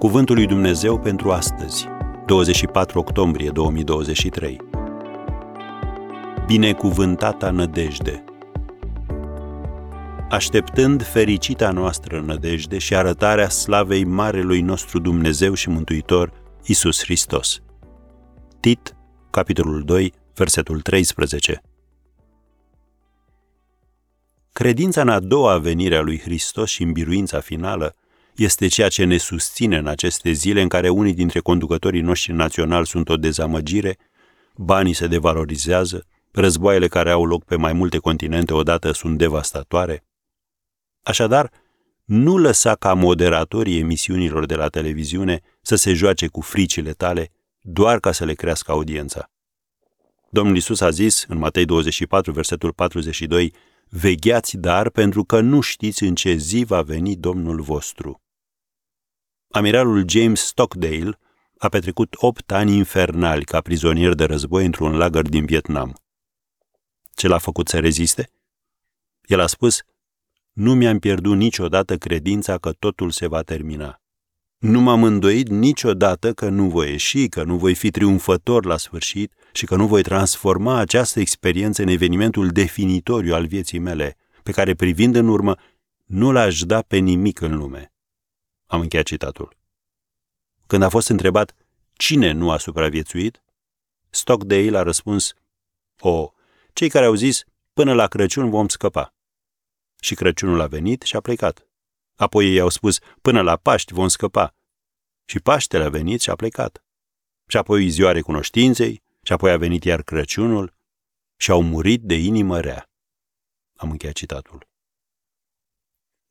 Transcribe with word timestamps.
Cuvântul 0.00 0.34
lui 0.34 0.46
Dumnezeu 0.46 0.98
pentru 0.98 1.30
astăzi, 1.30 1.86
24 2.26 2.98
octombrie 2.98 3.50
2023. 3.50 4.60
Binecuvântata 6.46 7.50
nădejde. 7.50 8.24
Așteptând 10.30 11.02
fericita 11.02 11.70
noastră 11.70 12.20
nădejde 12.20 12.78
și 12.78 12.94
arătarea 12.94 13.48
slavei 13.48 14.04
Marelui 14.04 14.60
nostru 14.60 14.98
Dumnezeu 14.98 15.54
și 15.54 15.68
Mântuitor, 15.68 16.32
Isus 16.64 17.02
Hristos. 17.02 17.62
Tit, 18.60 18.96
capitolul 19.30 19.82
2, 19.84 20.12
versetul 20.34 20.80
13. 20.80 21.62
Credința 24.52 25.00
în 25.00 25.08
a 25.08 25.20
doua 25.20 25.58
venire 25.58 25.96
a 25.96 26.00
lui 26.00 26.18
Hristos 26.18 26.70
și 26.70 26.82
în 26.82 26.92
biruința 26.92 27.40
finală 27.40 27.94
este 28.42 28.66
ceea 28.66 28.88
ce 28.88 29.04
ne 29.04 29.16
susține 29.16 29.76
în 29.76 29.86
aceste 29.86 30.30
zile 30.32 30.60
în 30.62 30.68
care 30.68 30.88
unii 30.88 31.14
dintre 31.14 31.40
conducătorii 31.40 32.00
noștri 32.00 32.32
naționali 32.32 32.86
sunt 32.86 33.08
o 33.08 33.16
dezamăgire, 33.16 33.98
banii 34.56 34.92
se 34.92 35.06
devalorizează, 35.06 36.06
războaiele 36.30 36.88
care 36.88 37.10
au 37.10 37.24
loc 37.24 37.44
pe 37.44 37.56
mai 37.56 37.72
multe 37.72 37.98
continente 37.98 38.52
odată 38.52 38.92
sunt 38.92 39.18
devastatoare. 39.18 40.04
Așadar, 41.02 41.50
nu 42.04 42.36
lăsa 42.36 42.74
ca 42.74 42.94
moderatorii 42.94 43.78
emisiunilor 43.78 44.46
de 44.46 44.54
la 44.54 44.68
televiziune 44.68 45.40
să 45.62 45.74
se 45.74 45.92
joace 45.92 46.26
cu 46.26 46.40
fricile 46.40 46.92
tale 46.92 47.30
doar 47.60 48.00
ca 48.00 48.12
să 48.12 48.24
le 48.24 48.34
crească 48.34 48.70
audiența. 48.70 49.30
Domnul 50.30 50.56
Isus 50.56 50.80
a 50.80 50.90
zis 50.90 51.24
în 51.28 51.38
Matei 51.38 51.64
24, 51.64 52.32
versetul 52.32 52.72
42, 52.72 53.52
Vegheați 53.88 54.56
dar 54.56 54.90
pentru 54.90 55.24
că 55.24 55.40
nu 55.40 55.60
știți 55.60 56.02
în 56.02 56.14
ce 56.14 56.34
zi 56.34 56.64
va 56.66 56.82
veni 56.82 57.16
Domnul 57.16 57.60
vostru. 57.60 58.20
Amiralul 59.52 60.04
James 60.08 60.40
Stockdale 60.40 61.18
a 61.58 61.68
petrecut 61.68 62.14
opt 62.18 62.52
ani 62.52 62.76
infernali 62.76 63.44
ca 63.44 63.60
prizonier 63.60 64.14
de 64.14 64.24
război 64.24 64.64
într-un 64.64 64.96
lagăr 64.96 65.28
din 65.28 65.44
Vietnam. 65.44 65.94
Ce 67.14 67.28
l-a 67.28 67.38
făcut 67.38 67.68
să 67.68 67.78
reziste? 67.78 68.30
El 69.22 69.40
a 69.40 69.46
spus, 69.46 69.82
nu 70.52 70.74
mi-am 70.74 70.98
pierdut 70.98 71.36
niciodată 71.36 71.96
credința 71.96 72.58
că 72.58 72.72
totul 72.72 73.10
se 73.10 73.26
va 73.26 73.42
termina. 73.42 74.00
Nu 74.58 74.80
m-am 74.80 75.02
îndoit 75.02 75.48
niciodată 75.48 76.32
că 76.32 76.48
nu 76.48 76.68
voi 76.68 76.90
ieși, 76.90 77.28
că 77.28 77.42
nu 77.42 77.56
voi 77.56 77.74
fi 77.74 77.90
triumfător 77.90 78.64
la 78.64 78.76
sfârșit 78.76 79.32
și 79.52 79.66
că 79.66 79.76
nu 79.76 79.86
voi 79.86 80.02
transforma 80.02 80.76
această 80.76 81.20
experiență 81.20 81.82
în 81.82 81.88
evenimentul 81.88 82.48
definitoriu 82.48 83.34
al 83.34 83.46
vieții 83.46 83.78
mele, 83.78 84.16
pe 84.42 84.52
care, 84.52 84.74
privind 84.74 85.14
în 85.14 85.28
urmă, 85.28 85.56
nu 86.04 86.32
l-aș 86.32 86.62
da 86.62 86.82
pe 86.82 86.96
nimic 86.96 87.40
în 87.40 87.56
lume. 87.56 87.89
Am 88.70 88.80
încheiat 88.80 89.06
citatul. 89.06 89.56
Când 90.66 90.82
a 90.82 90.88
fost 90.88 91.08
întrebat 91.08 91.54
cine 91.92 92.30
nu 92.30 92.50
a 92.50 92.58
supraviețuit, 92.58 93.42
Stockdale 94.10 94.78
a 94.78 94.82
răspuns, 94.82 95.34
o, 95.98 96.32
cei 96.72 96.88
care 96.88 97.04
au 97.04 97.14
zis, 97.14 97.44
până 97.72 97.94
la 97.94 98.06
Crăciun 98.06 98.50
vom 98.50 98.68
scăpa. 98.68 99.14
Și 100.00 100.14
Crăciunul 100.14 100.60
a 100.60 100.66
venit 100.66 101.02
și 101.02 101.16
a 101.16 101.20
plecat. 101.20 101.66
Apoi 102.14 102.46
ei 102.52 102.60
au 102.60 102.68
spus, 102.68 102.98
până 103.22 103.42
la 103.42 103.56
Paști 103.56 103.92
vom 103.92 104.08
scăpa. 104.08 104.54
Și 105.24 105.40
Paștele 105.40 105.84
a 105.84 105.88
venit 105.88 106.20
și 106.20 106.30
a 106.30 106.34
plecat. 106.34 106.84
Și 107.46 107.56
apoi 107.56 107.88
ziua 107.88 108.12
recunoștinței, 108.12 109.02
și 109.22 109.32
apoi 109.32 109.50
a 109.50 109.56
venit 109.56 109.84
iar 109.84 110.02
Crăciunul 110.02 110.74
și 111.36 111.50
au 111.50 111.62
murit 111.62 112.02
de 112.02 112.14
inimă 112.14 112.60
rea. 112.60 112.90
Am 113.76 113.90
încheiat 113.90 114.14
citatul. 114.14 114.69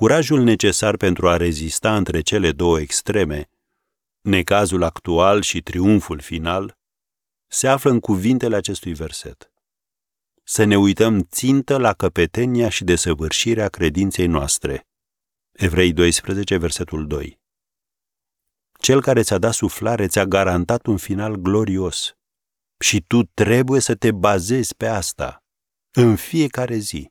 Curajul 0.00 0.42
necesar 0.42 0.96
pentru 0.96 1.28
a 1.28 1.36
rezista 1.36 1.96
între 1.96 2.20
cele 2.20 2.52
două 2.52 2.80
extreme, 2.80 3.50
necazul 4.20 4.82
actual 4.82 5.42
și 5.42 5.62
triumful 5.62 6.20
final, 6.20 6.78
se 7.46 7.68
află 7.68 7.90
în 7.90 8.00
cuvintele 8.00 8.56
acestui 8.56 8.92
verset. 8.92 9.52
Să 10.42 10.64
ne 10.64 10.78
uităm 10.78 11.20
țintă 11.20 11.76
la 11.76 11.92
căpetenia 11.92 12.68
și 12.68 12.84
desăvârșirea 12.84 13.68
credinței 13.68 14.26
noastre. 14.26 14.86
Evrei 15.52 15.92
12, 15.92 16.56
versetul 16.56 17.06
2. 17.06 17.40
Cel 18.78 19.00
care 19.00 19.22
ți-a 19.22 19.38
dat 19.38 19.52
suflare 19.52 20.06
ți-a 20.06 20.24
garantat 20.24 20.86
un 20.86 20.96
final 20.96 21.34
glorios. 21.34 22.14
Și 22.78 23.00
tu 23.06 23.22
trebuie 23.22 23.80
să 23.80 23.94
te 23.94 24.12
bazezi 24.12 24.76
pe 24.76 24.86
asta, 24.86 25.44
în 25.90 26.16
fiecare 26.16 26.76
zi. 26.76 27.10